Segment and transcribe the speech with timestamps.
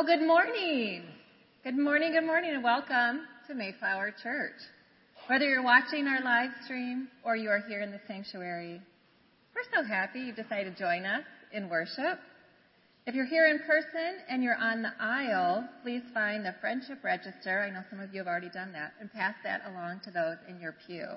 [0.00, 1.04] Well, good morning.
[1.62, 4.56] Good morning, good morning, and welcome to Mayflower Church.
[5.26, 8.80] Whether you're watching our live stream or you are here in the sanctuary,
[9.54, 12.18] we're so happy you've decided to join us in worship.
[13.06, 17.62] If you're here in person and you're on the aisle, please find the Friendship Register.
[17.62, 20.38] I know some of you have already done that, and pass that along to those
[20.48, 21.08] in your pew.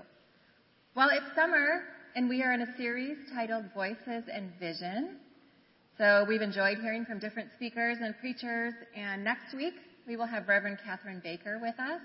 [0.93, 1.83] Well, it's summer,
[2.17, 5.19] and we are in a series titled Voices and Vision.
[5.97, 9.75] So we've enjoyed hearing from different speakers and preachers, and next week
[10.07, 12.01] we will have Reverend Catherine Baker with us.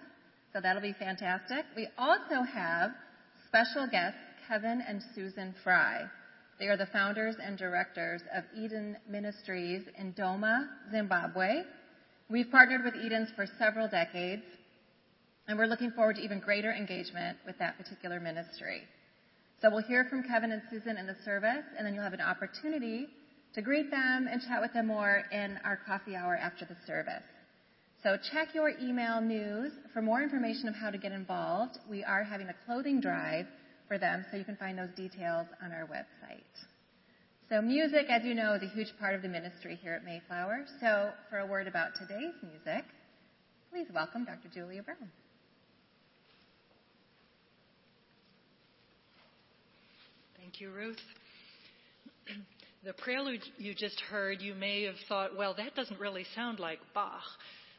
[0.52, 1.64] So that'll be fantastic.
[1.74, 2.90] We also have
[3.46, 6.02] special guests Kevin and Susan Fry.
[6.60, 11.62] They are the founders and directors of Eden Ministries in Doma, Zimbabwe.
[12.28, 14.42] We've partnered with Eden's for several decades,
[15.46, 18.82] and we're looking forward to even greater engagement with that particular ministry.
[19.62, 22.20] So we'll hear from Kevin and Susan in the service, and then you'll have an
[22.20, 23.08] opportunity
[23.54, 27.22] to greet them and chat with them more in our coffee hour after the service.
[28.02, 31.78] So check your email news for more information of how to get involved.
[31.90, 33.46] We are having a clothing drive
[33.88, 36.42] for them, so you can find those details on our website.
[37.48, 40.66] So music, as you know, is a huge part of the ministry here at Mayflower.
[40.80, 42.84] So for a word about today's music,
[43.72, 44.48] please welcome Dr.
[44.52, 45.10] Julia Brown.
[50.36, 51.00] Thank you, Ruth.
[52.84, 56.78] The prelude you just heard, you may have thought, well, that doesn't really sound like
[56.94, 57.22] Bach.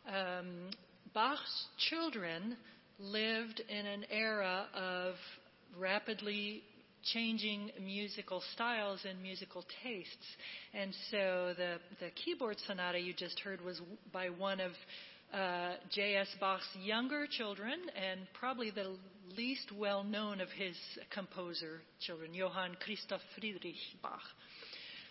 [0.07, 0.71] Um,
[1.13, 2.57] Bach's children
[2.99, 5.15] lived in an era of
[5.77, 6.63] rapidly
[7.13, 10.35] changing musical styles and musical tastes.
[10.73, 14.71] And so the, the keyboard sonata you just heard was by one of
[15.33, 16.27] uh, J.S.
[16.41, 18.97] Bach's younger children and probably the
[19.37, 20.75] least well known of his
[21.11, 24.21] composer children, Johann Christoph Friedrich Bach.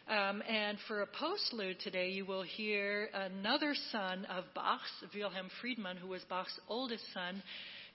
[0.08, 5.98] Um, and for a postlude today, you will hear another son of Bach's, Wilhelm Friedemann,
[5.98, 7.42] who was Bach's oldest son,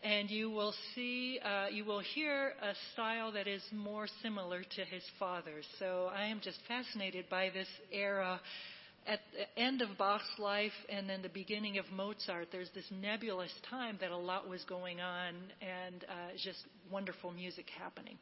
[0.03, 4.85] and you will see, uh, you will hear a style that is more similar to
[4.85, 5.65] his father's.
[5.79, 8.39] So I am just fascinated by this era.
[9.07, 13.51] At the end of Bach's life and then the beginning of Mozart, there's this nebulous
[13.71, 16.59] time that a lot was going on and uh, just
[16.91, 18.17] wonderful music happening.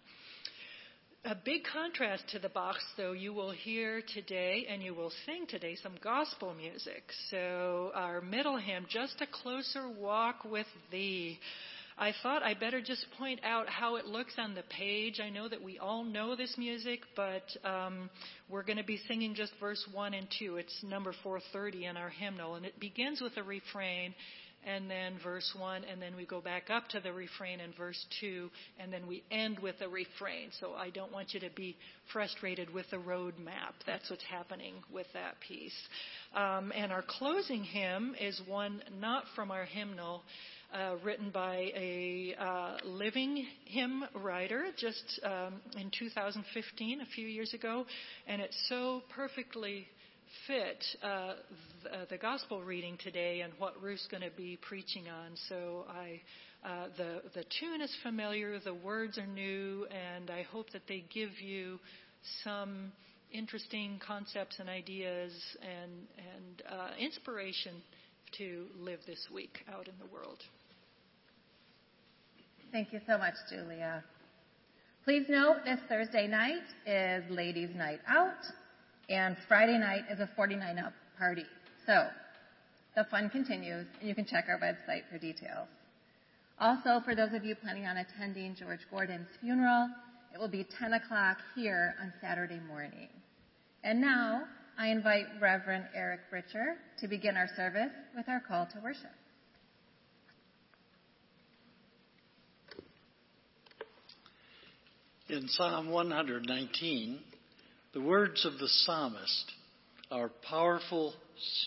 [1.23, 5.45] A big contrast to the Bachs, though, you will hear today and you will sing
[5.47, 7.03] today some gospel music.
[7.29, 11.39] So, our middle hymn, Just a Closer Walk with Thee.
[11.95, 15.19] I thought I better just point out how it looks on the page.
[15.19, 18.09] I know that we all know this music, but um,
[18.49, 20.57] we're going to be singing just verse 1 and 2.
[20.57, 24.15] It's number 430 in our hymnal, and it begins with a refrain
[24.65, 28.05] and then verse 1, and then we go back up to the refrain in verse
[28.19, 28.49] 2,
[28.79, 30.49] and then we end with a refrain.
[30.59, 31.75] So I don't want you to be
[32.13, 33.73] frustrated with the road map.
[33.87, 35.75] That's what's happening with that piece.
[36.35, 40.23] Um, and our closing hymn is one not from our hymnal.
[40.73, 47.53] Uh, written by a uh, living hymn writer just um, in 2015, a few years
[47.53, 47.85] ago,
[48.25, 49.85] and it so perfectly
[50.47, 51.33] fit uh,
[51.83, 55.31] the, uh, the, gospel reading today and what Ruth's going to be preaching on.
[55.49, 56.21] So I,
[56.67, 61.03] uh, the the tune is familiar, the words are new, and I hope that they
[61.13, 61.79] give you
[62.43, 62.91] some
[63.31, 65.91] interesting concepts and ideas and
[66.35, 67.73] and uh, inspiration
[68.37, 70.39] to live this week out in the world.
[72.71, 74.03] Thank you so much, Julia.
[75.03, 78.37] Please note this Thursday night is Ladies' Night Out
[79.09, 81.45] and Friday night is a 49 up party.
[81.85, 82.07] So
[82.95, 85.67] the fun continues, and you can check our website for details.
[86.59, 89.89] Also, for those of you planning on attending George Gordon's funeral,
[90.33, 93.09] it will be 10 o'clock here on Saturday morning.
[93.83, 94.43] And now,
[94.77, 99.11] I invite Reverend Eric Britcher to begin our service with our call to worship.
[105.29, 107.19] In Psalm 119,
[107.93, 109.51] the words of the psalmist
[110.09, 111.13] are powerful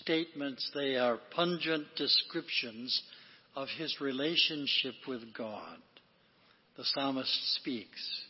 [0.01, 3.03] statements, they are pungent descriptions
[3.55, 5.79] of his relationship with God.
[6.77, 8.25] The psalmist speaks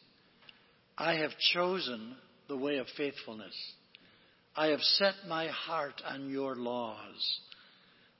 [0.96, 2.14] I have chosen
[2.48, 3.54] the way of faithfulness.
[4.56, 7.40] I have set my heart on your laws.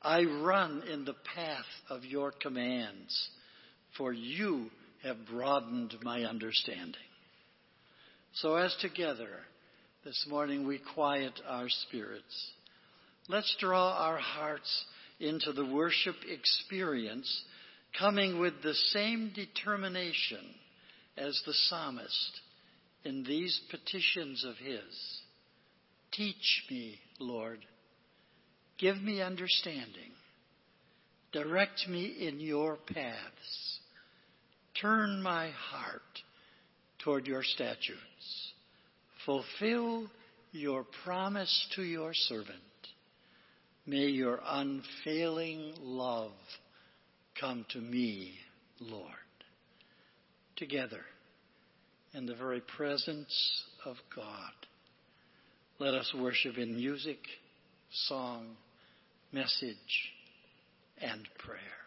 [0.03, 3.29] I run in the path of your commands,
[3.97, 4.71] for you
[5.05, 6.95] have broadened my understanding.
[8.35, 9.29] So, as together,
[10.05, 12.51] this morning we quiet our spirits.
[13.27, 14.85] Let's draw our hearts
[15.19, 17.45] into the worship experience,
[17.99, 20.45] coming with the same determination
[21.17, 22.41] as the psalmist
[23.05, 25.23] in these petitions of his.
[26.13, 27.61] Teach me, Lord.
[28.79, 30.13] Give me understanding.
[31.33, 33.79] Direct me in your paths.
[34.79, 36.03] Turn my heart
[37.03, 38.44] toward your statutes.
[39.27, 40.11] Fulfill
[40.53, 42.61] your promise to your servant.
[43.87, 46.33] May your unfailing love
[47.39, 48.35] come to me,
[48.81, 49.11] Lord.
[50.57, 51.01] Together,
[52.13, 54.53] in the very presence of God,
[55.79, 57.19] let us worship in music,
[58.07, 58.57] song,
[59.33, 59.77] message,
[61.01, 61.84] and prayer.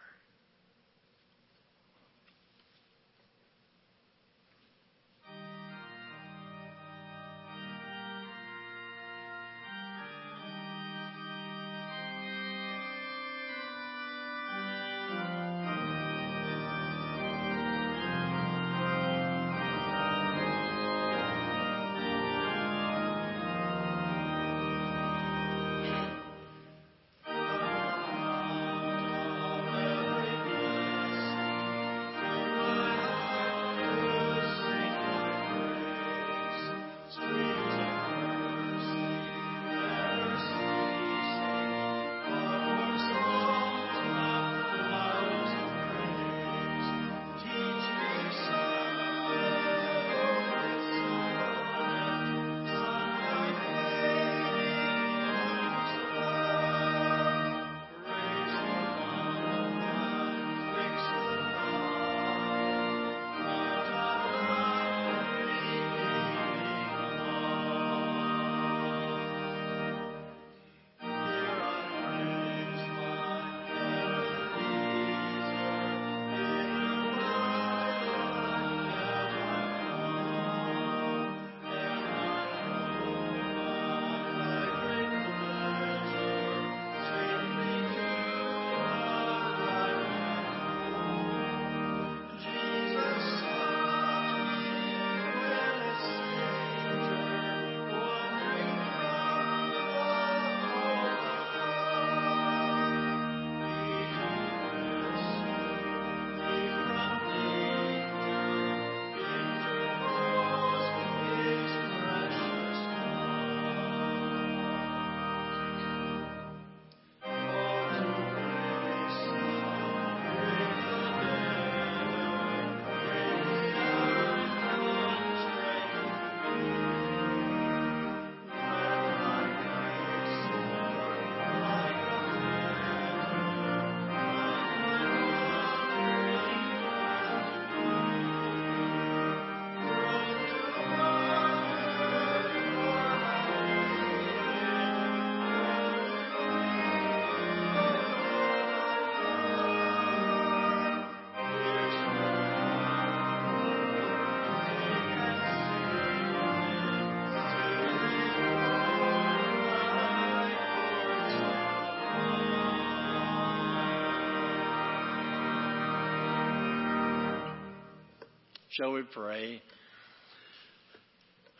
[168.78, 169.60] Shall we pray?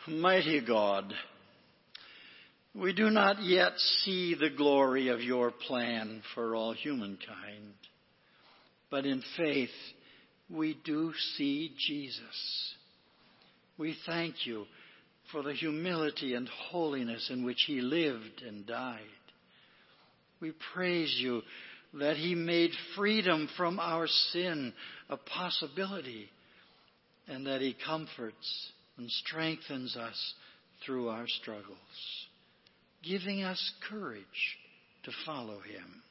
[0.07, 1.13] Mighty God,
[2.77, 3.73] we do not yet
[4.05, 7.75] see the glory of your plan for all humankind,
[8.89, 9.69] but in faith
[10.49, 12.75] we do see Jesus.
[13.79, 14.67] We thank you
[15.33, 19.01] for the humility and holiness in which he lived and died.
[20.41, 21.43] We praise you
[21.95, 24.73] that he made freedom from our sin
[25.11, 26.31] a possibility
[27.29, 30.35] and that He comforts and strengthens us
[30.85, 31.77] through our struggles,
[33.03, 34.25] giving us courage
[35.05, 36.03] to follow Him.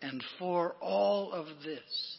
[0.00, 2.18] And for all of this,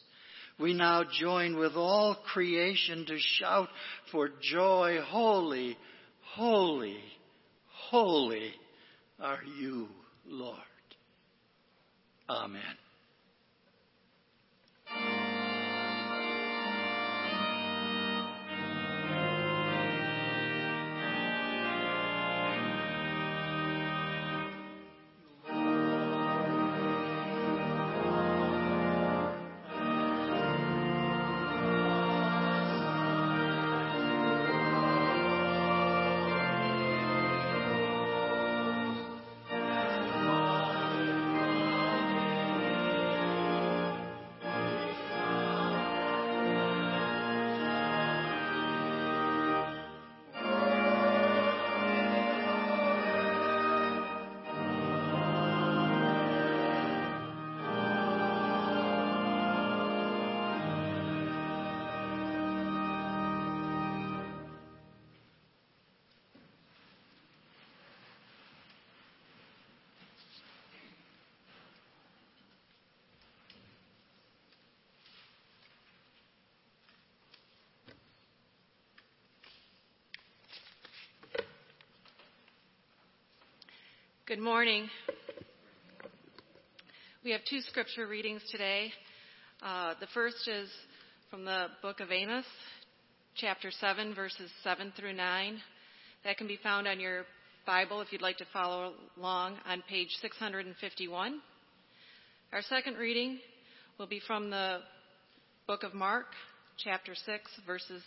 [0.60, 3.70] we now join with all creation to shout
[4.12, 5.78] for joy, Holy,
[6.36, 7.00] holy,
[7.90, 8.52] holy
[9.22, 9.88] are you,
[10.26, 10.58] Lord.
[12.30, 12.89] Amen.
[84.30, 84.88] Good morning.
[87.26, 88.92] We have two scripture readings today.
[89.60, 90.70] Uh, the first is
[91.32, 92.46] from the book of Amos,
[93.36, 95.58] chapter 7, verses 7 through 9.
[96.26, 97.26] That can be found on your
[97.66, 101.42] Bible if you'd like to follow along on page 651.
[102.54, 103.40] Our second reading
[103.98, 104.82] will be from the
[105.66, 106.28] book of Mark,
[106.78, 107.26] chapter 6,
[107.66, 108.04] verses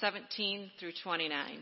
[0.00, 1.60] 17 through 29.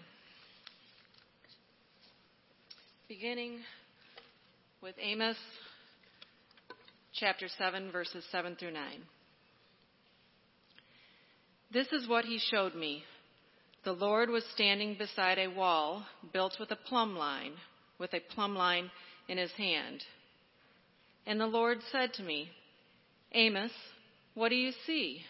[3.06, 3.58] Beginning
[4.82, 5.36] with Amos
[7.14, 8.84] chapter 7, verses 7 through 9.
[11.72, 13.04] This is what he showed me.
[13.84, 17.52] The Lord was standing beside a wall built with a plumb line,
[18.00, 18.90] with a plumb line
[19.28, 20.02] in his hand.
[21.26, 22.48] And the Lord said to me,
[23.30, 23.70] Amos,
[24.34, 25.22] what do you see?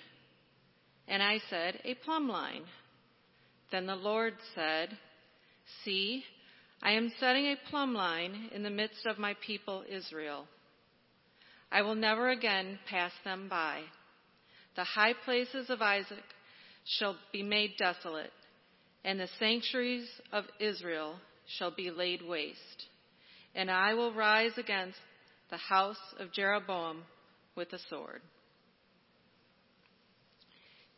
[1.06, 2.62] And I said, A plumb line.
[3.70, 4.96] Then the Lord said,
[5.84, 6.24] See,
[6.82, 10.46] I am setting a plumb line in the midst of my people Israel.
[11.70, 13.82] I will never again pass them by.
[14.74, 16.24] The high places of Isaac
[16.84, 18.32] shall be made desolate,
[19.04, 21.14] and the sanctuaries of Israel
[21.56, 22.86] shall be laid waste.
[23.54, 24.98] And I will rise against
[25.50, 27.04] the house of Jeroboam
[27.54, 28.22] with a sword.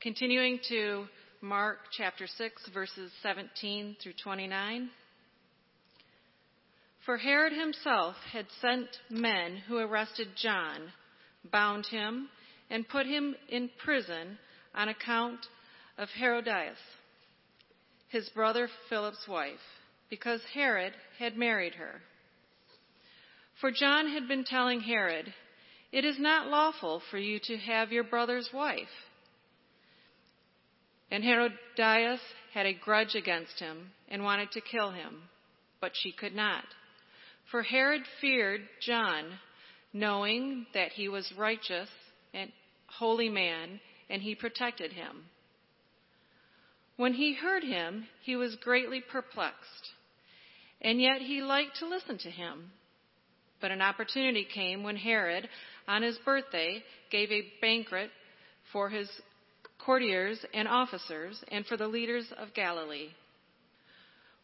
[0.00, 1.04] Continuing to
[1.42, 4.88] Mark chapter 6, verses 17 through 29.
[7.04, 10.90] For Herod himself had sent men who arrested John,
[11.44, 12.30] bound him,
[12.70, 14.38] and put him in prison
[14.74, 15.46] on account
[15.98, 16.78] of Herodias,
[18.08, 19.60] his brother Philip's wife,
[20.08, 22.00] because Herod had married her.
[23.60, 25.34] For John had been telling Herod,
[25.92, 28.88] It is not lawful for you to have your brother's wife.
[31.10, 32.20] And Herodias
[32.54, 35.28] had a grudge against him and wanted to kill him,
[35.82, 36.64] but she could not
[37.50, 39.38] for Herod feared John,
[39.92, 41.88] knowing that he was righteous
[42.32, 42.50] and
[42.86, 43.80] holy man,
[44.10, 45.24] and he protected him.
[46.96, 49.90] When he heard him, he was greatly perplexed,
[50.80, 52.70] and yet he liked to listen to him.
[53.60, 55.48] But an opportunity came when Herod,
[55.88, 58.10] on his birthday, gave a banquet
[58.72, 59.08] for his
[59.78, 63.10] courtiers and officers and for the leaders of Galilee.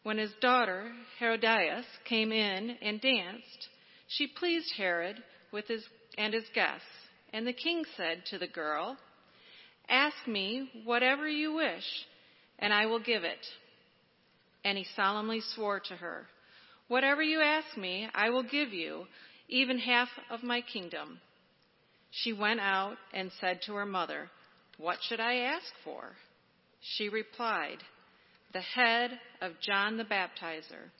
[0.03, 3.69] When his daughter, Herodias, came in and danced,
[4.07, 5.85] she pleased Herod with his,
[6.17, 6.87] and his guests.
[7.33, 8.97] And the king said to the girl,
[9.87, 11.85] Ask me whatever you wish,
[12.59, 13.45] and I will give it.
[14.65, 16.27] And he solemnly swore to her,
[16.87, 19.05] Whatever you ask me, I will give you,
[19.47, 21.19] even half of my kingdom.
[22.09, 24.29] She went out and said to her mother,
[24.77, 26.15] What should I ask for?
[26.81, 27.77] She replied,
[28.53, 29.11] the head
[29.41, 30.91] of John the Baptizer.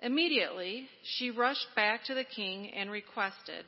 [0.00, 3.64] Immediately, she rushed back to the king and requested,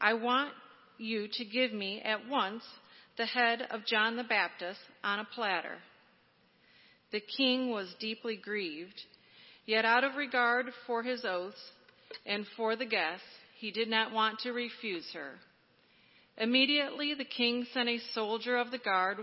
[0.00, 0.52] I want
[0.98, 2.64] you to give me at once
[3.16, 5.76] the head of John the Baptist on a platter.
[7.12, 9.00] The king was deeply grieved,
[9.66, 11.60] yet out of regard for his oaths
[12.26, 13.26] and for the guests,
[13.58, 15.34] he did not want to refuse her.
[16.38, 19.18] Immediately, the king sent a soldier of the guard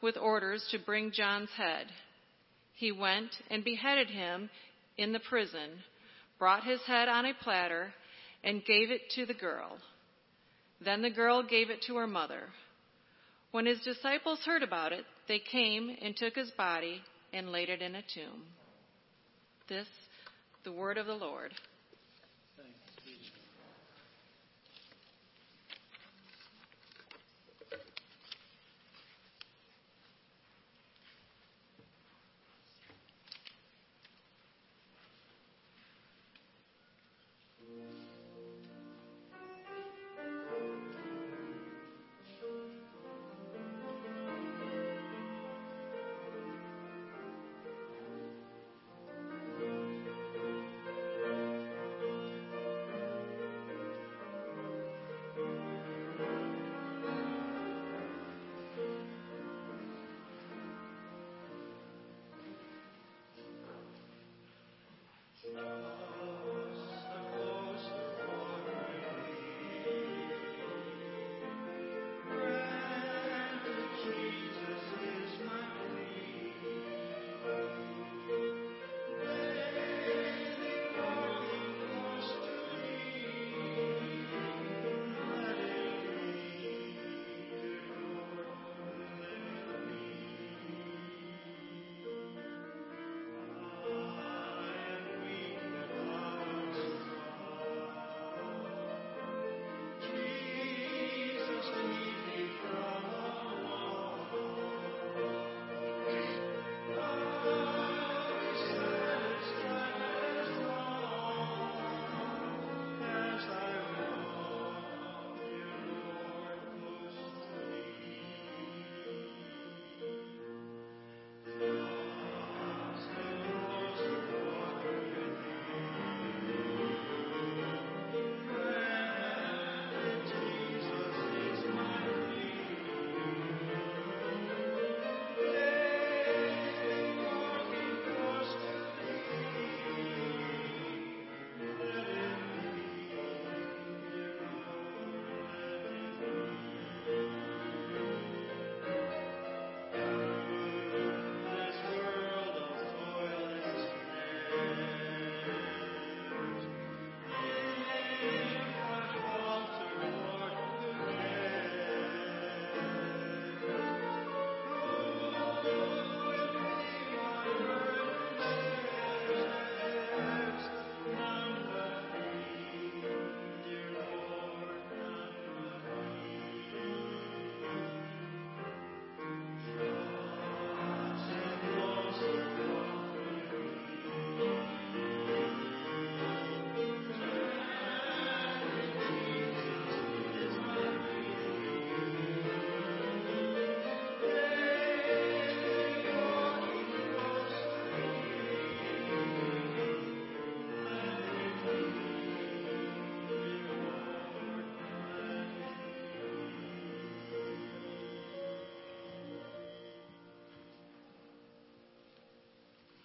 [0.00, 1.86] with orders to bring John's head
[2.74, 4.50] he went and beheaded him
[4.96, 5.70] in the prison,
[6.38, 7.92] brought his head on a platter,
[8.42, 9.78] and gave it to the girl.
[10.84, 12.48] Then the girl gave it to her mother.
[13.52, 17.00] When his disciples heard about it, they came and took his body
[17.32, 18.42] and laid it in a tomb.
[19.68, 19.86] This,
[20.64, 21.52] the word of the Lord.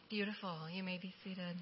[0.10, 0.58] Beautiful.
[0.74, 1.56] You may be seated.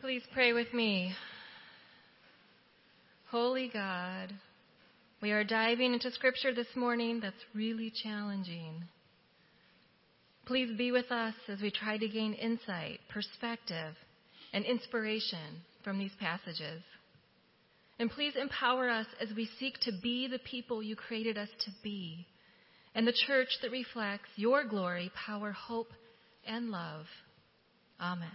[0.00, 1.12] Please pray with me.
[3.30, 4.32] Holy God,
[5.20, 8.84] we are diving into scripture this morning that's really challenging.
[10.46, 13.94] Please be with us as we try to gain insight, perspective,
[14.54, 16.82] and inspiration from these passages.
[17.98, 21.70] And please empower us as we seek to be the people you created us to
[21.82, 22.26] be,
[22.94, 25.88] and the church that reflects your glory, power, hope,
[26.46, 27.06] and love.
[28.00, 28.28] Amen.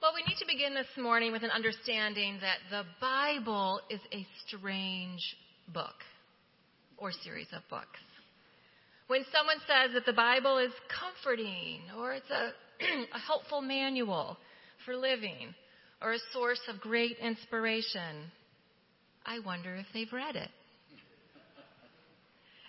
[0.00, 4.26] Well, we need to begin this morning with an understanding that the Bible is a
[4.46, 5.36] strange
[5.72, 5.94] book
[6.96, 7.98] or series of books.
[9.08, 12.50] When someone says that the Bible is comforting or it's a,
[13.14, 14.36] a helpful manual
[14.84, 15.54] for living
[16.02, 18.30] or a source of great inspiration,
[19.24, 20.50] I wonder if they've read it.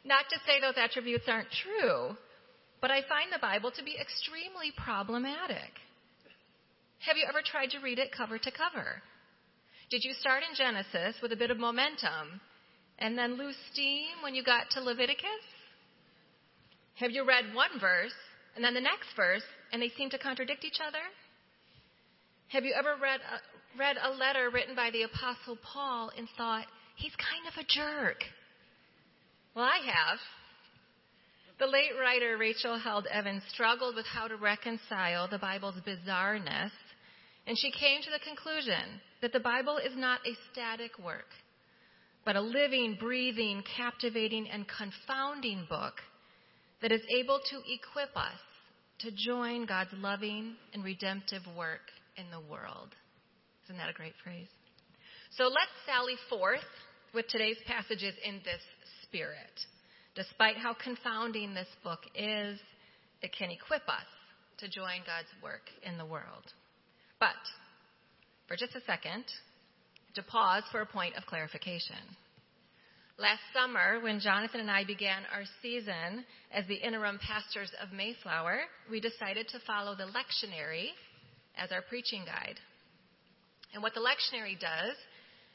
[0.04, 2.16] Not to say those attributes aren't true,
[2.82, 5.72] but I find the Bible to be extremely problematic.
[7.06, 9.02] Have you ever tried to read it cover to cover?
[9.90, 12.42] Did you start in Genesis with a bit of momentum
[13.00, 15.46] and then lose steam when you got to Leviticus?
[16.96, 18.16] Have you read one verse
[18.56, 21.04] and then the next verse and they seem to contradict each other?
[22.50, 26.66] Have you ever read a, read a letter written by the Apostle Paul and thought,
[26.96, 28.24] he's kind of a jerk?
[29.58, 30.20] Well, I have.
[31.58, 36.70] The late writer Rachel Held Evans struggled with how to reconcile the Bible's bizarreness,
[37.48, 41.26] and she came to the conclusion that the Bible is not a static work,
[42.24, 45.96] but a living, breathing, captivating, and confounding book
[46.84, 48.38] that is able to equip us
[49.00, 52.94] to join God's loving and redemptive work in the world.
[53.66, 54.50] Isn't that a great phrase?
[55.32, 56.60] So let's sally forth
[57.16, 58.62] with today's passages in this
[59.08, 59.66] spirit.
[60.16, 62.60] Despite how confounding this book is,
[63.22, 64.08] it can equip us
[64.60, 66.44] to join God's work in the world.
[67.20, 67.38] But,
[68.48, 69.24] for just a second,
[70.16, 72.02] to pause for a point of clarification.
[73.20, 78.62] Last summer, when Jonathan and I began our season as the interim pastors of Mayflower,
[78.92, 80.90] we decided to follow the lectionary
[81.58, 82.60] as our preaching guide.
[83.74, 84.96] And what the lectionary does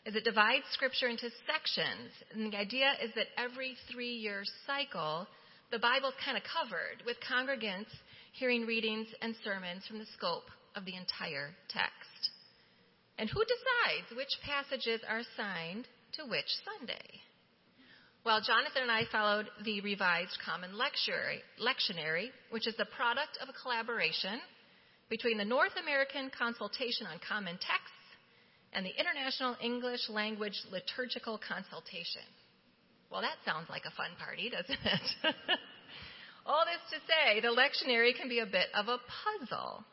[0.04, 2.10] is it divides scripture into sections.
[2.34, 5.26] And the idea is that every three year cycle,
[5.70, 7.92] the Bible's kind of covered with congregants
[8.32, 12.30] hearing readings and sermons from the scope of the entire text.
[13.18, 15.86] And who decides which passages are assigned
[16.18, 17.20] to which Sunday?
[18.24, 23.58] Well, Jonathan and I followed the Revised Common Lectionary, which is the product of a
[23.62, 24.40] collaboration
[25.10, 27.91] between the North American Consultation on Common Texts
[28.72, 32.26] and the International English Language Liturgical Consultation.
[33.10, 35.34] Well, that sounds like a fun party, doesn't it?
[36.46, 39.84] All this to say, the lectionary can be a bit of a puzzle.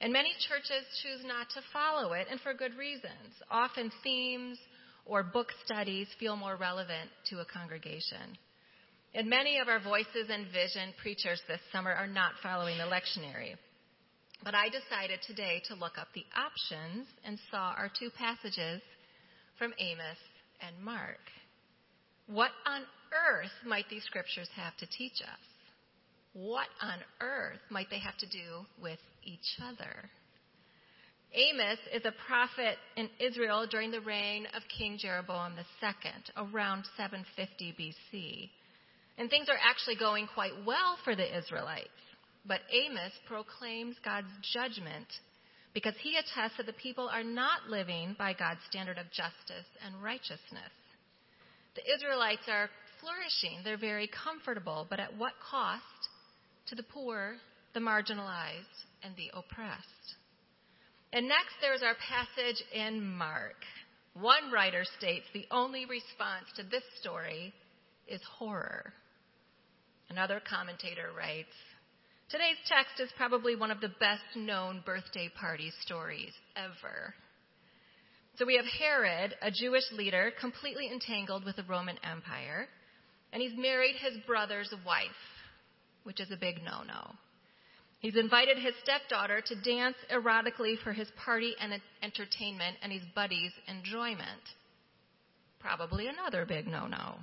[0.00, 3.32] And many churches choose not to follow it, and for good reasons.
[3.50, 4.58] Often themes
[5.04, 8.36] or book studies feel more relevant to a congregation.
[9.14, 13.56] And many of our voices and vision preachers this summer are not following the lectionary.
[14.42, 18.80] But I decided today to look up the options and saw our two passages
[19.58, 20.16] from Amos
[20.66, 21.20] and Mark.
[22.26, 25.44] What on earth might these scriptures have to teach us?
[26.32, 30.08] What on earth might they have to do with each other?
[31.34, 37.74] Amos is a prophet in Israel during the reign of King Jeroboam II, around 750
[37.78, 38.50] BC.
[39.18, 41.88] And things are actually going quite well for the Israelites.
[42.46, 45.06] But Amos proclaims God's judgment
[45.74, 50.02] because he attests that the people are not living by God's standard of justice and
[50.02, 50.72] righteousness.
[51.76, 52.68] The Israelites are
[53.00, 55.84] flourishing, they're very comfortable, but at what cost?
[56.68, 57.36] To the poor,
[57.74, 60.16] the marginalized, and the oppressed.
[61.12, 63.56] And next, there's our passage in Mark.
[64.14, 67.52] One writer states the only response to this story
[68.06, 68.92] is horror.
[70.08, 71.54] Another commentator writes
[72.30, 77.12] Today's text is probably one of the best known birthday party stories ever.
[78.38, 82.68] So we have Herod, a Jewish leader, completely entangled with the Roman Empire,
[83.32, 85.10] and he's married his brother's wife,
[86.04, 87.16] which is a big no no.
[87.98, 93.52] He's invited his stepdaughter to dance erotically for his party and entertainment and his buddies'
[93.66, 94.54] enjoyment.
[95.58, 97.16] Probably another big no no.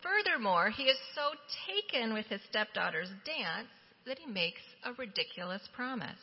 [0.00, 1.32] Furthermore, he is so
[1.66, 3.66] taken with his stepdaughter's dance
[4.06, 6.18] that he makes a ridiculous promise.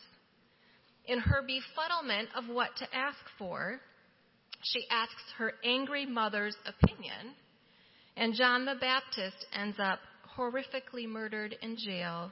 [1.06, 3.80] In her befuddlement of what to ask for,
[4.64, 7.36] she asks her angry mother's opinion
[8.16, 10.00] And John the Baptist ends up
[10.38, 12.32] horrifically murdered in jail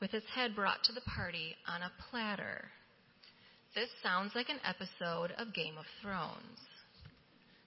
[0.00, 2.68] with his head brought to the party on a platter.
[3.74, 6.60] This sounds like an episode of Game of Thrones.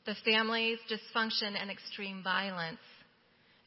[0.06, 2.80] The family's dysfunction and extreme violence,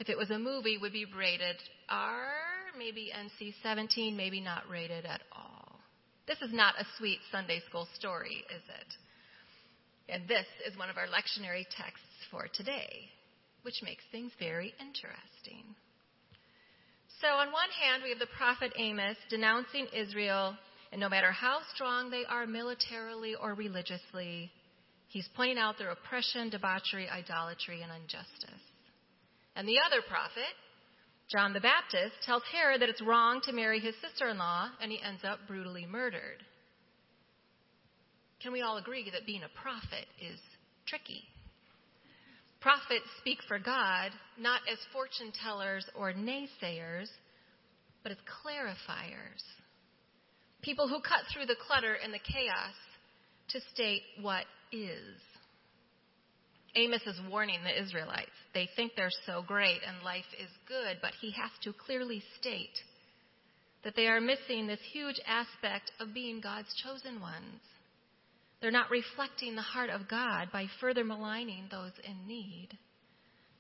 [0.01, 1.57] if it was a movie, would be rated
[1.89, 2.31] R,
[2.79, 5.81] maybe NC 17, maybe not rated at all.
[6.27, 10.13] This is not a sweet Sunday school story, is it?
[10.13, 13.09] And this is one of our lectionary texts for today,
[13.63, 15.75] which makes things very interesting.
[17.21, 20.57] So, on one hand, we have the prophet Amos denouncing Israel,
[20.91, 24.51] and no matter how strong they are militarily or religiously,
[25.09, 28.63] he's pointing out their oppression, debauchery, idolatry, and injustice.
[29.55, 30.51] And the other prophet,
[31.33, 34.93] John the Baptist, tells Herod that it's wrong to marry his sister in law, and
[34.93, 36.45] he ends up brutally murdered.
[38.43, 40.39] Can we all agree that being a prophet is
[40.87, 41.23] tricky?
[42.61, 47.09] Prophets speak for God not as fortune tellers or naysayers,
[48.03, 49.43] but as clarifiers.
[50.61, 52.75] People who cut through the clutter and the chaos
[53.49, 55.19] to state what is.
[56.75, 58.31] Amos is warning the Israelites.
[58.55, 62.79] They think they're so great and life is good, but he has to clearly state
[63.85, 67.61] that they are missing this huge aspect of being God's chosen ones.
[68.61, 72.69] They're not reflecting the heart of God by further maligning those in need.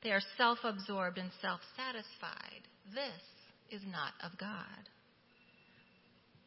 [0.02, 2.62] They are self absorbed and self satisfied.
[2.94, 3.22] This
[3.70, 4.88] is not of God.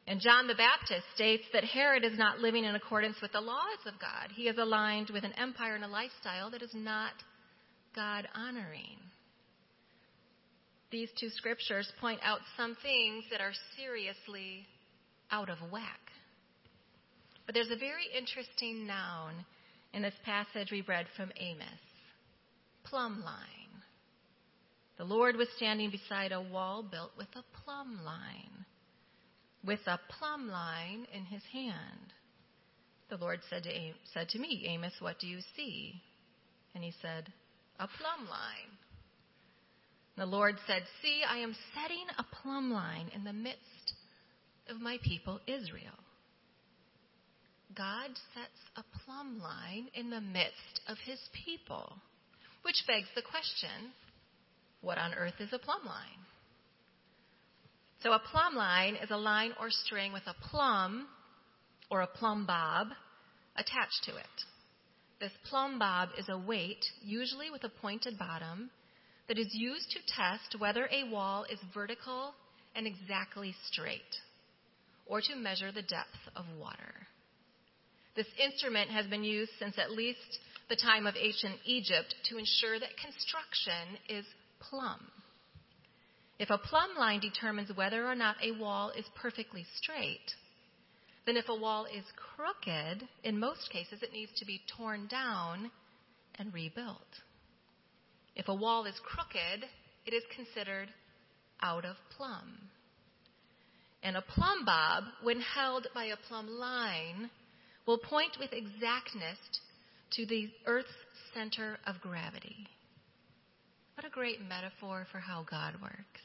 [0.08, 3.80] And John the Baptist states that Herod is not living in accordance with the laws
[3.88, 4.32] of God.
[4.36, 7.14] He is aligned with an empire and a lifestyle that is not
[7.96, 9.00] God honoring.
[10.92, 14.68] These two scriptures point out some things that are seriously
[15.32, 16.00] out of whack.
[17.46, 19.34] But there's a very interesting noun
[19.94, 21.68] in this passage we read from Amos
[22.86, 23.82] plumb line.
[24.98, 28.65] The Lord was standing beside a wall built with a plumb line,
[29.66, 32.14] with a plumb line in his hand.
[33.10, 36.02] The Lord said to, Am- said to me, Amos, what do you see?
[36.74, 37.32] And he said,
[37.80, 38.78] A plumb line.
[40.18, 43.94] The Lord said, See, I am setting a plumb line in the midst
[44.70, 46.00] of my people Israel.
[47.76, 51.94] God sets a plumb line in the midst of his people.
[52.64, 53.92] Which begs the question
[54.82, 56.25] what on earth is a plumb line?
[58.04, 61.08] So, a plumb line is a line or string with a plumb
[61.90, 62.88] or a plumb bob
[63.56, 64.44] attached to it.
[65.20, 68.70] This plumb bob is a weight, usually with a pointed bottom,
[69.28, 72.34] that is used to test whether a wall is vertical
[72.76, 74.02] and exactly straight,
[75.08, 77.08] or to measure the depth of water.
[78.16, 80.40] This instrument has been used since at least
[80.70, 84.26] the time of ancient Egypt to ensure that construction is
[84.60, 85.08] plumb.
[86.38, 90.34] If a plumb line determines whether or not a wall is perfectly straight,
[91.26, 92.04] then if a wall is
[92.36, 95.72] crooked, in most cases it needs to be torn down
[96.38, 97.00] and rebuilt.
[98.36, 99.66] If a wall is crooked,
[100.06, 100.90] it is considered
[101.62, 102.70] out of plumb.
[104.04, 107.30] And a plumb bob, when held by a plumb line,
[107.88, 109.40] will point with exactness
[110.12, 110.90] to the Earth's
[111.34, 112.68] center of gravity.
[113.96, 116.22] What a great metaphor for how God works.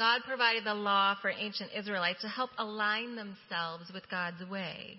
[0.00, 4.98] God provided the law for ancient Israelites to help align themselves with God's way.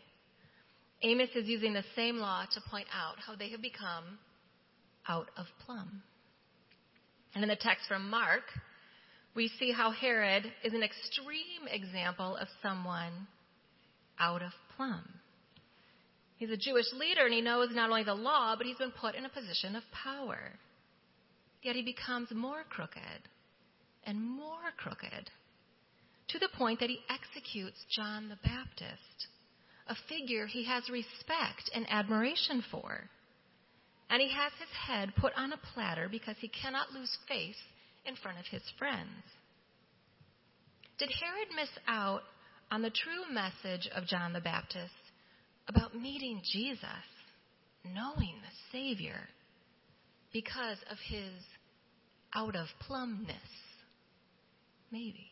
[1.01, 4.19] Amos is using the same law to point out how they have become
[5.09, 6.03] out of plumb.
[7.33, 8.43] And in the text from Mark,
[9.35, 13.25] we see how Herod is an extreme example of someone
[14.19, 15.09] out of plumb.
[16.37, 19.15] He's a Jewish leader and he knows not only the law, but he's been put
[19.15, 20.59] in a position of power.
[21.63, 23.27] Yet he becomes more crooked
[24.05, 25.29] and more crooked
[26.29, 29.27] to the point that he executes John the Baptist,
[29.87, 33.09] a figure he has respect and admiration for.
[34.09, 37.59] And he has his head put on a platter because he cannot lose face
[38.05, 39.23] in front of his friends.
[40.97, 42.21] Did Herod miss out
[42.69, 44.93] on the true message of John the Baptist
[45.67, 46.85] about meeting Jesus,
[47.83, 49.27] knowing the Savior,
[50.31, 51.33] because of his
[52.33, 53.35] out of plumbness?
[54.91, 55.27] Maybe.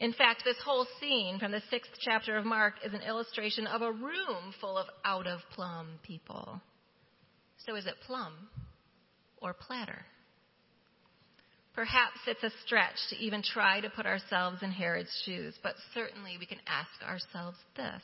[0.00, 3.82] In fact, this whole scene from the sixth chapter of Mark is an illustration of
[3.82, 6.60] a room full of out of plumb people.
[7.66, 8.48] So is it plumb
[9.40, 10.04] or platter?
[11.74, 16.36] Perhaps it's a stretch to even try to put ourselves in Herod's shoes, but certainly
[16.38, 18.02] we can ask ourselves this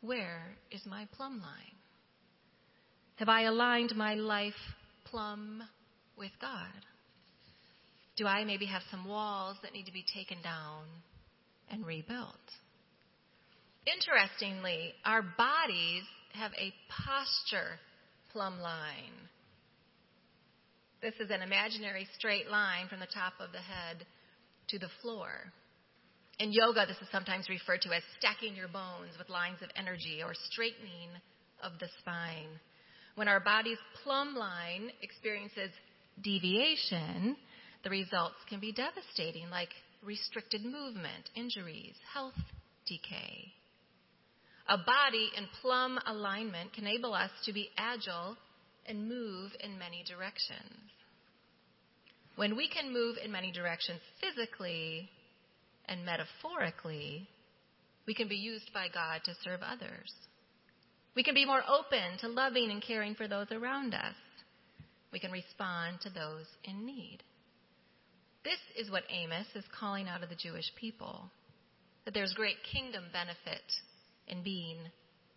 [0.00, 1.76] Where is my plumb line?
[3.16, 4.52] Have I aligned my life
[5.04, 5.62] plumb
[6.18, 6.68] with God?
[8.16, 10.84] Do I maybe have some walls that need to be taken down
[11.70, 12.34] and rebuilt?
[13.86, 16.02] Interestingly, our bodies
[16.32, 17.78] have a posture
[18.32, 19.28] plumb line.
[21.02, 24.06] This is an imaginary straight line from the top of the head
[24.68, 25.52] to the floor.
[26.38, 30.20] In yoga, this is sometimes referred to as stacking your bones with lines of energy
[30.22, 31.10] or straightening
[31.62, 32.60] of the spine.
[33.14, 35.70] When our body's plumb line experiences
[36.22, 37.36] deviation,
[37.86, 39.68] the results can be devastating, like
[40.02, 42.34] restricted movement, injuries, health
[42.84, 43.52] decay.
[44.68, 48.36] A body in plumb alignment can enable us to be agile
[48.86, 50.90] and move in many directions.
[52.34, 55.08] When we can move in many directions physically
[55.88, 57.28] and metaphorically,
[58.04, 60.12] we can be used by God to serve others.
[61.14, 64.16] We can be more open to loving and caring for those around us.
[65.12, 67.22] We can respond to those in need.
[68.46, 71.32] This is what Amos is calling out of the Jewish people
[72.04, 73.64] that there's great kingdom benefit
[74.28, 74.76] in being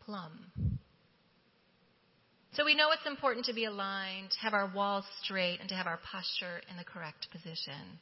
[0.06, 0.52] plumb.
[2.54, 5.88] So we know it's important to be aligned, have our walls straight, and to have
[5.88, 7.98] our posture in the correct position.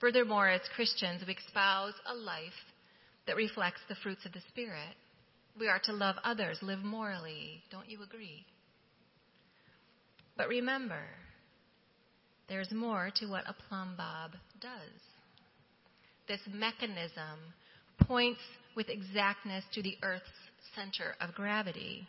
[0.00, 2.50] Furthermore, as Christians, we espouse a life
[3.28, 4.96] that reflects the fruits of the Spirit.
[5.56, 7.62] We are to love others, live morally.
[7.70, 8.44] Don't you agree?
[10.36, 11.04] But remember,
[12.52, 15.00] there's more to what a plumb bob does.
[16.28, 17.38] This mechanism
[18.02, 18.42] points
[18.76, 20.26] with exactness to the Earth's
[20.76, 22.06] center of gravity.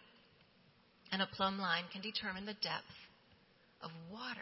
[1.14, 2.84] And a plumb line can determine the depth
[3.82, 4.42] of water.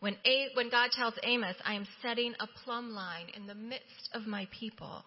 [0.00, 4.10] When, a- when God tells Amos, I am setting a plumb line in the midst
[4.12, 5.04] of my people,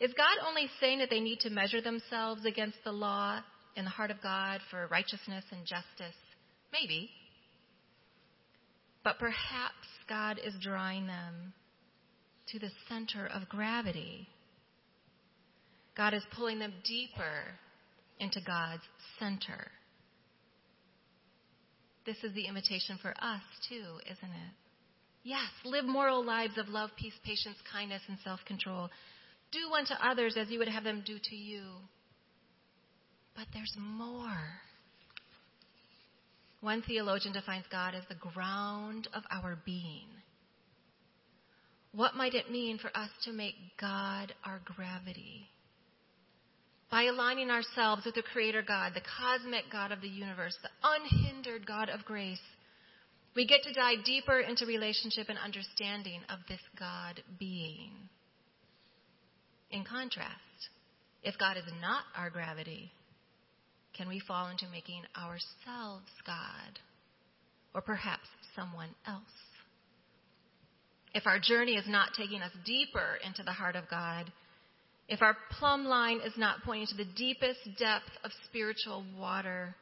[0.00, 3.40] is God only saying that they need to measure themselves against the law
[3.76, 6.16] in the heart of God for righteousness and justice?
[6.72, 7.10] Maybe.
[9.04, 11.52] But perhaps God is drawing them
[12.48, 14.26] to the center of gravity.
[15.96, 17.58] God is pulling them deeper
[18.18, 18.82] into God's
[19.18, 19.70] center.
[22.06, 24.52] This is the invitation for us, too, isn't it?
[25.22, 28.90] Yes, live moral lives of love, peace, patience, kindness, and self control.
[29.52, 31.62] Do unto others as you would have them do to you.
[33.34, 34.60] But there's more.
[36.64, 40.08] One theologian defines God as the ground of our being.
[41.92, 45.46] What might it mean for us to make God our gravity?
[46.90, 51.66] By aligning ourselves with the Creator God, the cosmic God of the universe, the unhindered
[51.66, 52.40] God of grace,
[53.36, 57.90] we get to dive deeper into relationship and understanding of this God being.
[59.70, 60.70] In contrast,
[61.22, 62.90] if God is not our gravity,
[63.96, 66.78] can we fall into making ourselves God
[67.74, 69.22] or perhaps someone else?
[71.14, 74.30] if our journey is not taking us deeper into the heart of God,
[75.08, 79.76] if our plumb line is not pointing to the deepest depth of spiritual water,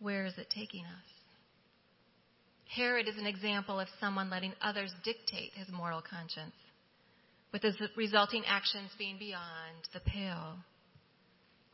[0.00, 1.06] where is it taking us?
[2.74, 6.54] Herod is an example of someone letting others dictate his moral conscience,
[7.52, 10.56] with his resulting actions being beyond the pale.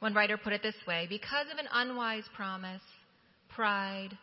[0.00, 2.82] One writer put it this way because of an unwise promise,
[3.48, 4.16] pride,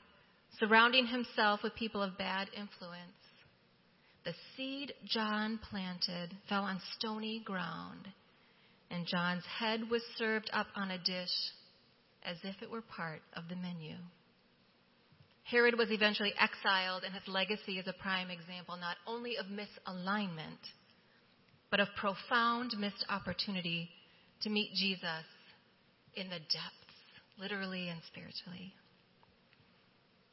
[0.60, 3.12] surrounding himself with people of bad influence,
[4.24, 8.08] the seed John planted fell on stony ground,
[8.90, 11.30] and John's head was served up on a dish
[12.24, 13.96] as if it were part of the menu.
[15.44, 20.58] Herod was eventually exiled, and his legacy is a prime example not only of misalignment,
[21.70, 23.90] but of profound missed opportunity
[24.42, 25.26] to meet Jesus
[26.16, 26.96] in the depths,
[27.38, 28.74] literally and spiritually.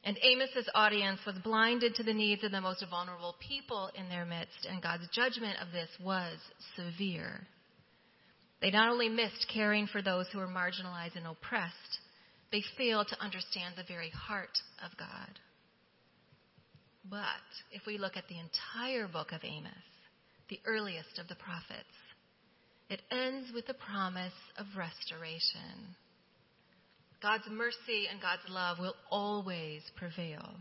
[0.05, 4.25] And Amos's audience was blinded to the needs of the most vulnerable people in their
[4.25, 6.37] midst, and God's judgment of this was
[6.75, 7.47] severe.
[8.61, 11.99] They not only missed caring for those who were marginalized and oppressed,
[12.51, 15.39] they failed to understand the very heart of God.
[17.09, 17.25] But
[17.71, 19.73] if we look at the entire book of Amos,
[20.49, 21.89] the earliest of the prophets,
[22.89, 25.95] it ends with the promise of restoration.
[27.21, 30.55] God's mercy and God's love will always prevail.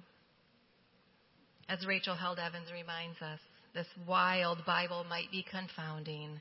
[1.68, 3.40] As Rachel Held Evans reminds us,
[3.74, 6.40] this wild Bible might be confounding,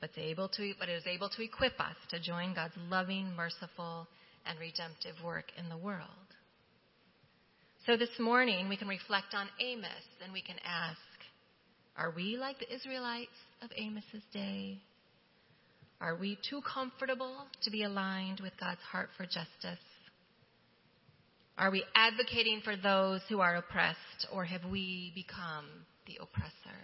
[0.00, 4.08] but, able to, but it is able to equip us to join God's loving, merciful,
[4.46, 6.08] and redemptive work in the world.
[7.86, 9.88] So this morning we can reflect on Amos
[10.22, 10.98] and we can ask,
[11.96, 13.30] are we like the Israelites
[13.62, 14.78] of Amos's day?
[16.00, 19.84] Are we too comfortable to be aligned with God's heart for justice?
[21.58, 25.66] Are we advocating for those who are oppressed, or have we become
[26.06, 26.80] the oppressor?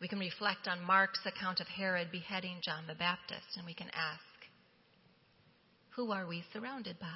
[0.00, 3.88] We can reflect on Mark's account of Herod beheading John the Baptist, and we can
[3.94, 4.20] ask,
[5.90, 7.06] who are we surrounded by?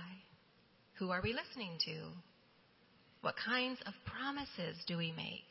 [0.99, 2.13] Who are we listening to?
[3.23, 5.49] What kinds of promises do we make?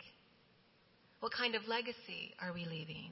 [1.19, 3.09] What kind of legacy are we leaving?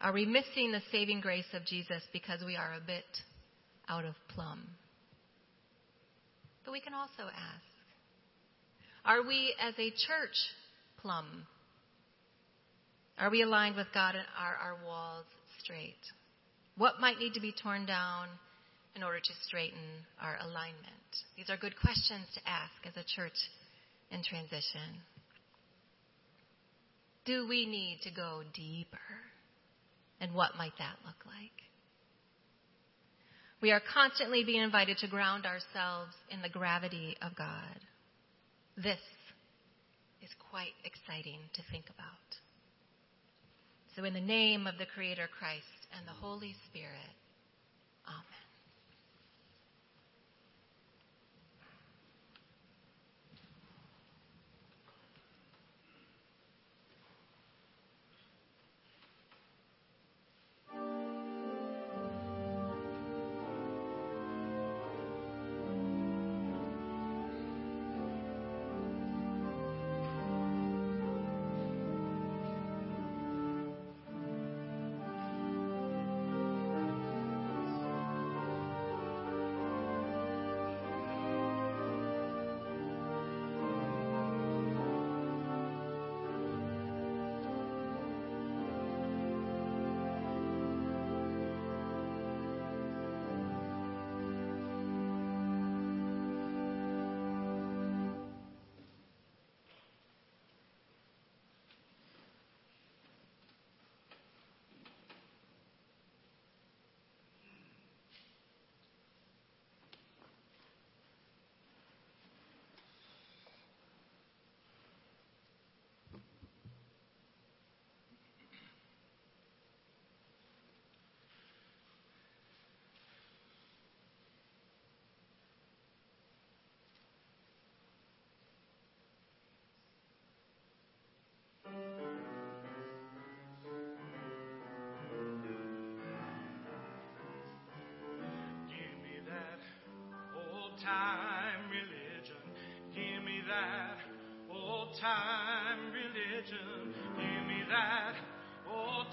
[0.00, 3.04] Are we missing the saving grace of Jesus because we are a bit
[3.88, 4.62] out of plumb?
[6.64, 7.64] But we can also ask
[9.04, 10.36] Are we as a church
[11.00, 11.46] plumb?
[13.18, 15.26] Are we aligned with God and are our walls
[15.62, 15.98] straight?
[16.76, 18.28] What might need to be torn down
[18.94, 20.86] in order to straighten our alignment?
[21.36, 23.36] These are good questions to ask as a church
[24.12, 25.02] in transition.
[27.24, 28.98] Do we need to go deeper?
[30.20, 31.52] And what might that look like?
[33.60, 37.80] We are constantly being invited to ground ourselves in the gravity of God.
[38.76, 39.00] This
[40.22, 42.06] is quite exciting to think about.
[43.96, 45.64] So, in the name of the Creator Christ
[45.96, 47.14] and the Holy Spirit,
[48.06, 48.37] Amen.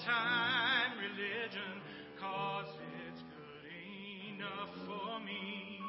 [0.05, 1.81] Time religion.
[2.21, 2.69] Cause
[3.09, 3.65] it's good
[4.37, 5.81] enough for me.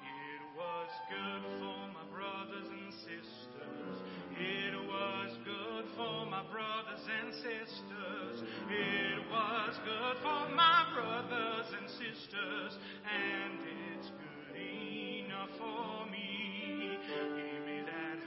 [0.00, 3.96] It was good for my brothers and sisters.
[4.32, 8.48] It was good for my brothers and sisters.
[8.72, 12.72] It was good for my brothers and sisters.
[13.04, 13.60] And
[13.92, 16.96] it's good enough for me.
[17.36, 18.20] Give me that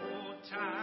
[0.00, 0.81] old time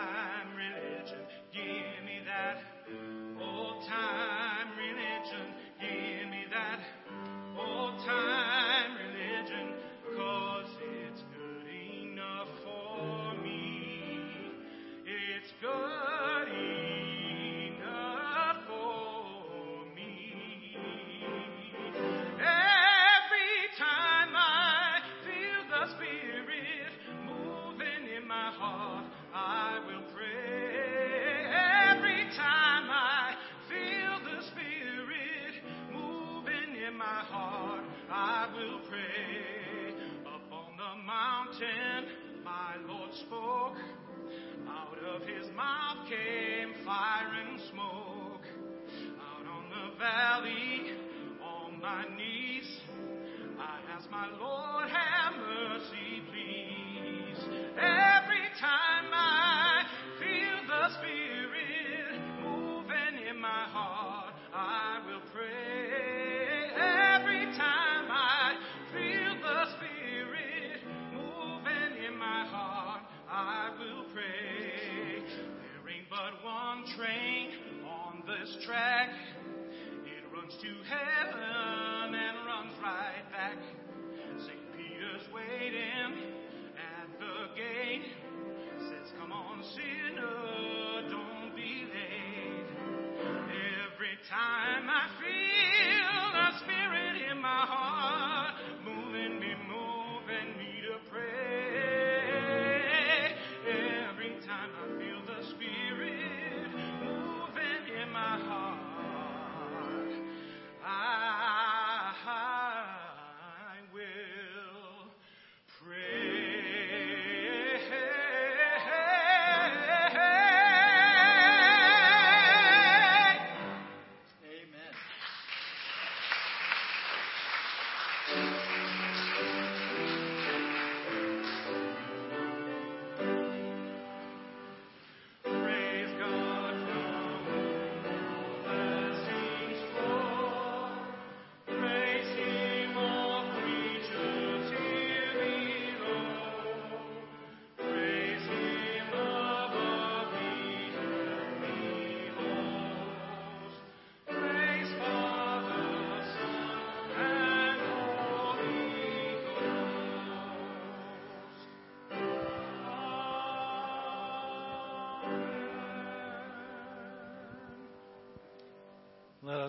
[80.70, 81.19] to heaven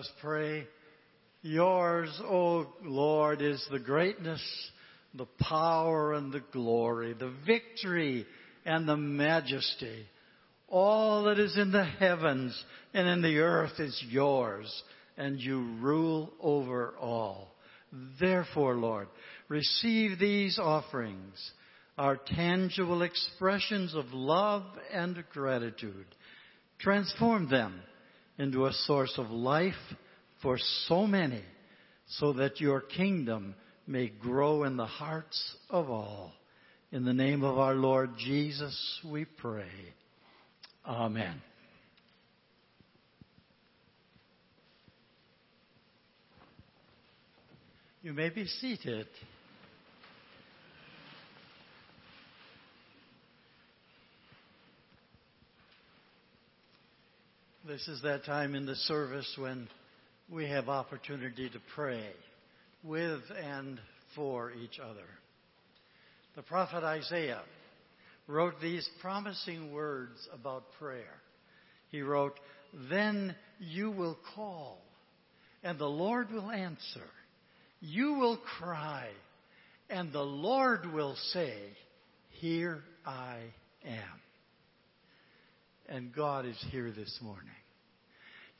[0.01, 0.67] us pray.
[1.43, 4.41] Yours, O Lord, is the greatness,
[5.13, 8.25] the power and the glory, the victory
[8.65, 10.07] and the majesty.
[10.67, 12.59] All that is in the heavens
[12.95, 14.83] and in the earth is yours,
[15.17, 17.51] and you rule over all.
[18.19, 19.07] Therefore, Lord,
[19.49, 21.35] receive these offerings,
[21.99, 26.07] our tangible expressions of love and gratitude.
[26.79, 27.81] Transform them
[28.37, 29.73] into a source of life
[30.41, 30.57] for
[30.87, 31.41] so many,
[32.07, 33.55] so that your kingdom
[33.87, 36.33] may grow in the hearts of all.
[36.91, 39.69] In the name of our Lord Jesus, we pray.
[40.85, 41.41] Amen.
[48.03, 49.07] You may be seated.
[57.71, 59.69] This is that time in the service when
[60.29, 62.03] we have opportunity to pray
[62.83, 63.79] with and
[64.13, 65.07] for each other.
[66.35, 67.43] The prophet Isaiah
[68.27, 71.21] wrote these promising words about prayer.
[71.91, 72.33] He wrote,
[72.89, 74.81] Then you will call,
[75.63, 77.07] and the Lord will answer.
[77.79, 79.07] You will cry,
[79.89, 81.55] and the Lord will say,
[82.31, 83.37] Here I
[83.85, 84.19] am.
[85.87, 87.47] And God is here this morning.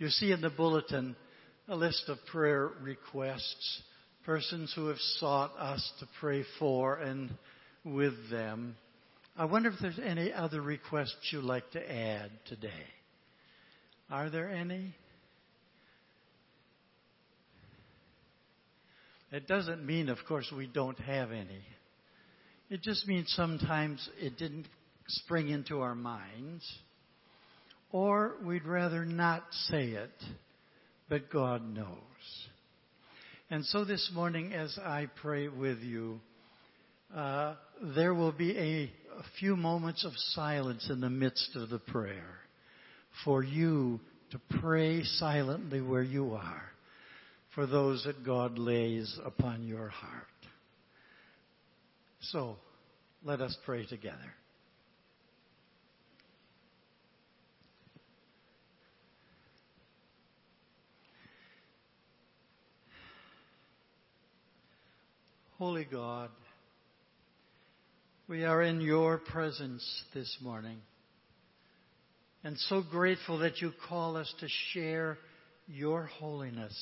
[0.02, 1.16] You see in the bulletin
[1.68, 3.84] a list of prayer requests,
[4.26, 7.30] persons who have sought us to pray for and
[7.84, 8.78] with them.
[9.38, 12.88] I wonder if there's any other requests you'd like to add today.
[14.10, 14.96] Are there any?
[19.32, 21.62] It doesn't mean, of course, we don't have any.
[22.72, 24.66] It just means sometimes it didn't
[25.08, 26.68] spring into our minds,
[27.92, 30.14] or we'd rather not say it,
[31.10, 31.88] but God knows.
[33.50, 36.22] And so this morning, as I pray with you,
[37.14, 37.56] uh,
[37.96, 38.84] there will be a,
[39.20, 42.40] a few moments of silence in the midst of the prayer
[43.26, 44.00] for you
[44.32, 46.64] to pray silently where you are
[47.54, 50.28] for those that God lays upon your heart.
[52.22, 52.56] So,
[53.24, 54.34] let us pray together.
[65.62, 66.32] Holy God,
[68.28, 70.80] we are in your presence this morning
[72.44, 75.20] and so grateful that you call us to share
[75.68, 76.76] your holiness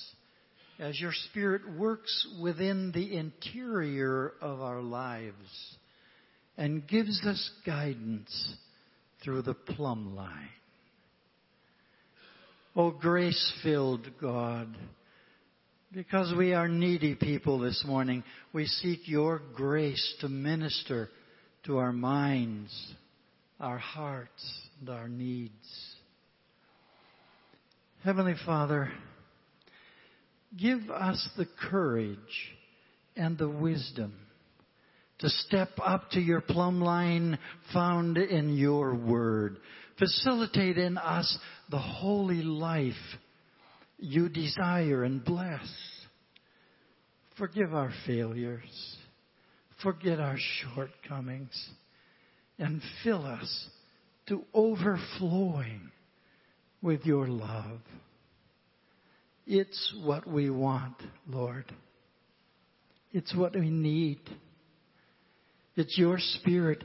[0.80, 5.75] as your Spirit works within the interior of our lives
[6.57, 8.55] and gives us guidance
[9.21, 10.47] through the plumb line.
[12.77, 14.73] O grace filled God,
[15.91, 18.23] because we are needy people this morning,
[18.53, 21.09] we seek your grace to minister
[21.65, 22.71] to our minds,
[23.59, 25.51] our hearts, and our needs.
[28.03, 28.91] Heavenly Father,
[30.57, 32.17] give us the courage
[33.15, 34.13] and the wisdom
[35.19, 37.39] to step up to your plumb line
[37.73, 39.57] found in your word.
[39.97, 41.37] Facilitate in us
[41.71, 42.93] the holy life
[44.00, 45.68] you desire and bless.
[47.38, 48.97] Forgive our failures.
[49.84, 51.70] Forget our shortcomings.
[52.58, 53.70] And fill us
[54.28, 55.91] to overflowing
[56.82, 57.80] with your love.
[59.47, 60.95] It's what we want,
[61.28, 61.66] Lord.
[63.12, 64.20] It's what we need.
[65.76, 66.84] It's your Spirit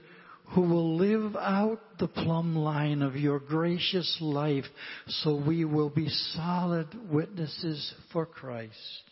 [0.51, 4.66] who will live out the plumb line of your gracious life
[5.07, 9.03] so we will be solid witnesses for Christ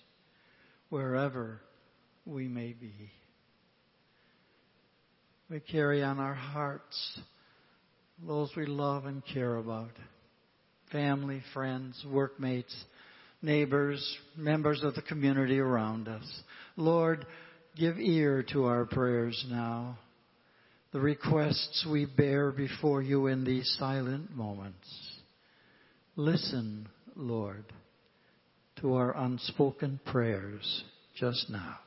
[0.90, 1.60] wherever
[2.26, 2.92] we may be.
[5.50, 7.18] We carry on our hearts
[8.26, 9.90] those we love and care about
[10.92, 12.74] family, friends, workmates,
[13.40, 16.42] neighbors, members of the community around us.
[16.76, 17.26] Lord,
[17.76, 19.98] give ear to our prayers now,
[20.92, 24.88] the requests we bear before you in these silent moments.
[26.16, 26.86] Listen,
[27.16, 27.64] Lord,
[28.80, 30.84] to our unspoken prayers
[31.16, 31.78] just now.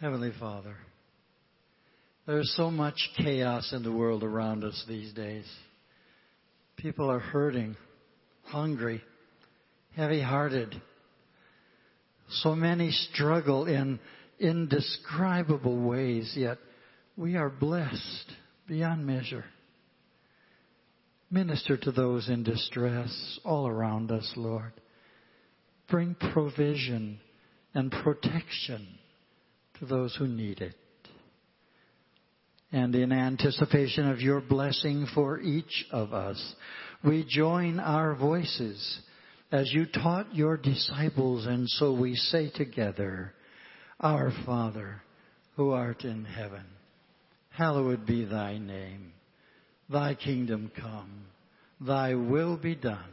[0.00, 0.76] Heavenly Father,
[2.24, 5.44] there's so much chaos in the world around us these days.
[6.76, 7.76] People are hurting,
[8.44, 9.02] hungry,
[9.96, 10.80] heavy hearted.
[12.30, 13.98] So many struggle in
[14.38, 16.58] indescribable ways, yet
[17.16, 18.32] we are blessed
[18.68, 19.46] beyond measure.
[21.28, 24.74] Minister to those in distress all around us, Lord.
[25.90, 27.18] Bring provision
[27.74, 28.86] and protection
[29.78, 30.74] to those who need it.
[32.70, 36.54] And in anticipation of your blessing for each of us,
[37.04, 39.00] we join our voices
[39.50, 43.32] as you taught your disciples, and so we say together,
[44.00, 45.00] Our Father,
[45.56, 46.64] who art in heaven,
[47.50, 49.12] hallowed be thy name.
[49.88, 51.24] Thy kingdom come,
[51.80, 53.10] thy will be done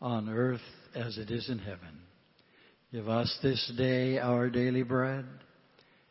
[0.00, 0.62] on earth
[0.94, 2.00] as it is in heaven.
[2.90, 5.26] Give us this day our daily bread,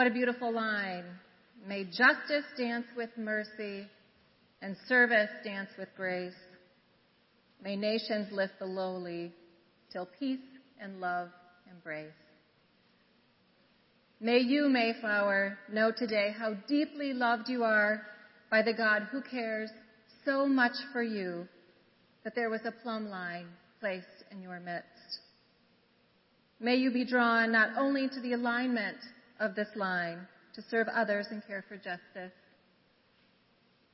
[0.00, 1.04] What a beautiful line.
[1.68, 3.86] May justice dance with mercy
[4.62, 6.32] and service dance with grace.
[7.62, 9.30] May nations lift the lowly
[9.92, 10.38] till peace
[10.80, 11.28] and love
[11.70, 12.14] embrace.
[14.20, 18.00] May you, Mayflower, know today how deeply loved you are
[18.50, 19.68] by the God who cares
[20.24, 21.46] so much for you
[22.24, 23.48] that there was a plumb line
[23.80, 25.18] placed in your midst.
[26.58, 28.96] May you be drawn not only to the alignment
[29.40, 32.32] of this line to serve others and care for justice,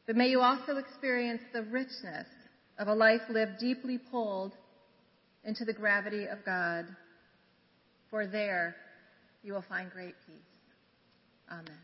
[0.06, 2.26] but may you also experience the richness
[2.78, 4.52] of a life lived deeply pulled
[5.44, 6.84] into the gravity of God.
[8.10, 8.76] For there
[9.42, 10.36] you will find great peace.
[11.50, 11.78] Amen.